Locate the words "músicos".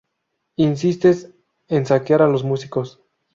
2.43-2.99